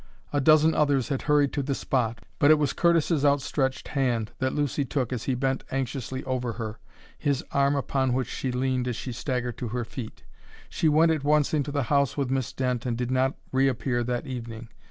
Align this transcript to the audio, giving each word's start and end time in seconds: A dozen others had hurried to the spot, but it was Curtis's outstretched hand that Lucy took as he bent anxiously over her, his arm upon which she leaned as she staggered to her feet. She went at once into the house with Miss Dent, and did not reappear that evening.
A 0.33 0.41
dozen 0.41 0.73
others 0.73 1.09
had 1.09 1.21
hurried 1.21 1.53
to 1.53 1.61
the 1.61 1.75
spot, 1.75 2.23
but 2.39 2.49
it 2.49 2.57
was 2.57 2.73
Curtis's 2.73 3.23
outstretched 3.23 3.89
hand 3.89 4.31
that 4.39 4.51
Lucy 4.55 4.83
took 4.83 5.13
as 5.13 5.25
he 5.25 5.35
bent 5.35 5.63
anxiously 5.69 6.23
over 6.23 6.53
her, 6.53 6.79
his 7.19 7.43
arm 7.51 7.75
upon 7.75 8.13
which 8.13 8.27
she 8.27 8.51
leaned 8.51 8.87
as 8.87 8.95
she 8.95 9.11
staggered 9.11 9.59
to 9.59 9.67
her 9.67 9.85
feet. 9.85 10.23
She 10.69 10.89
went 10.89 11.11
at 11.11 11.23
once 11.23 11.53
into 11.53 11.71
the 11.71 11.83
house 11.93 12.17
with 12.17 12.31
Miss 12.31 12.51
Dent, 12.51 12.83
and 12.87 12.97
did 12.97 13.11
not 13.11 13.35
reappear 13.51 14.03
that 14.03 14.25
evening. 14.25 14.69